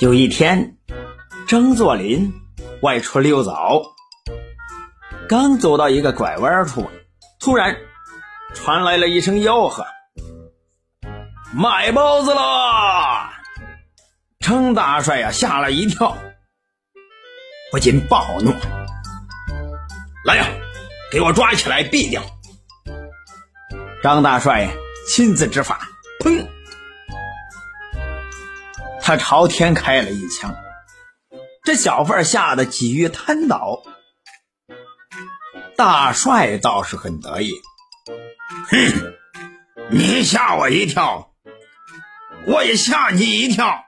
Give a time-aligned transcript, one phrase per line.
[0.00, 0.76] 有一天，
[1.48, 2.32] 张作霖
[2.82, 3.82] 外出溜枣，
[5.28, 6.88] 刚走到一个拐弯处，
[7.40, 7.76] 突然
[8.54, 9.86] 传来了一声吆喝
[11.54, 13.32] ：“卖包子啦！”
[14.38, 16.16] 张大帅呀，吓了一跳，
[17.72, 18.52] 不禁暴怒
[20.24, 20.46] ：“来呀，
[21.10, 22.22] 给我抓起来毙掉！”
[24.02, 24.68] 张大帅
[25.08, 25.80] 亲自执法，
[26.20, 26.46] 呸！
[29.00, 30.54] 他朝天开了一枪，
[31.64, 33.82] 这小贩吓得几欲瘫倒。
[35.76, 37.52] 大帅倒是很得意
[38.68, 39.14] ：“哼，
[39.90, 41.32] 你吓我一跳，
[42.46, 43.84] 我也吓你一跳。”